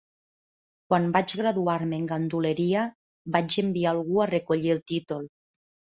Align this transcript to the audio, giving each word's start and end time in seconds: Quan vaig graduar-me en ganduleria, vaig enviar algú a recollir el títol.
Quan 0.93 1.03
vaig 1.17 1.33
graduar-me 1.41 1.99
en 2.03 2.09
ganduleria, 2.11 2.87
vaig 3.37 3.61
enviar 3.65 3.93
algú 3.95 4.21
a 4.25 4.31
recollir 4.37 4.77
el 4.79 4.85
títol. 4.95 5.29